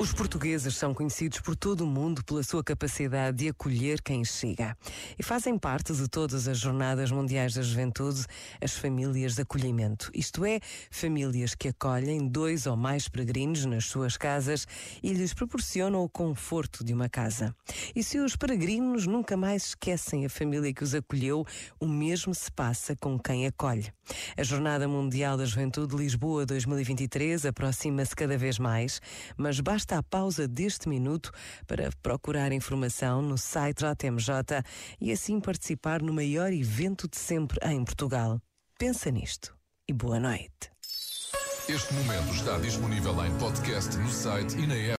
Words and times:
Os 0.00 0.12
portugueses 0.12 0.76
são 0.76 0.94
conhecidos 0.94 1.40
por 1.40 1.56
todo 1.56 1.80
o 1.80 1.86
mundo 1.86 2.22
pela 2.22 2.44
sua 2.44 2.62
capacidade 2.62 3.38
de 3.38 3.48
acolher 3.48 4.00
quem 4.00 4.24
chega. 4.24 4.76
E 5.18 5.24
fazem 5.24 5.58
parte 5.58 5.92
de 5.92 6.06
todas 6.06 6.46
as 6.46 6.56
Jornadas 6.56 7.10
Mundiais 7.10 7.54
da 7.54 7.62
Juventude 7.62 8.24
as 8.62 8.76
famílias 8.76 9.34
de 9.34 9.42
acolhimento. 9.42 10.08
Isto 10.14 10.44
é, 10.44 10.60
famílias 10.88 11.56
que 11.56 11.66
acolhem 11.66 12.28
dois 12.28 12.64
ou 12.64 12.76
mais 12.76 13.08
peregrinos 13.08 13.64
nas 13.64 13.86
suas 13.86 14.16
casas 14.16 14.68
e 15.02 15.12
lhes 15.12 15.34
proporcionam 15.34 16.04
o 16.04 16.08
conforto 16.08 16.84
de 16.84 16.94
uma 16.94 17.08
casa. 17.08 17.52
E 17.92 18.00
se 18.00 18.20
os 18.20 18.36
peregrinos 18.36 19.04
nunca 19.04 19.36
mais 19.36 19.70
esquecem 19.70 20.24
a 20.24 20.30
família 20.30 20.72
que 20.72 20.84
os 20.84 20.94
acolheu, 20.94 21.44
o 21.80 21.88
mesmo 21.88 22.32
se 22.32 22.52
passa 22.52 22.94
com 22.94 23.18
quem 23.18 23.48
acolhe. 23.48 23.92
A 24.36 24.44
Jornada 24.44 24.86
Mundial 24.86 25.36
da 25.36 25.44
Juventude 25.44 25.96
Lisboa 25.96 26.46
2023 26.46 27.46
aproxima-se 27.46 28.14
cada 28.14 28.38
vez 28.38 28.60
mais, 28.60 29.00
mas 29.36 29.58
basta 29.58 29.87
Basta 29.88 30.00
a 30.00 30.02
pausa 30.02 30.46
deste 30.46 30.86
minuto 30.86 31.32
para 31.66 31.88
procurar 32.02 32.52
informação 32.52 33.22
no 33.22 33.38
site 33.38 33.78
JMJ 33.78 34.62
e 35.00 35.10
assim 35.10 35.40
participar 35.40 36.02
no 36.02 36.12
maior 36.12 36.52
evento 36.52 37.08
de 37.08 37.16
sempre 37.16 37.58
em 37.66 37.82
Portugal. 37.82 38.38
Pensa 38.78 39.10
nisto 39.10 39.56
e 39.88 39.94
boa 39.94 40.20
noite. 40.20 40.70
Este 41.66 41.94
momento 41.94 42.34
está 42.34 42.58
disponível 42.58 43.24
em 43.24 43.38
podcast 43.38 43.96
no 43.96 44.10
site 44.10 44.58
e 44.58 44.66
na 44.66 44.74
app. 44.74 44.96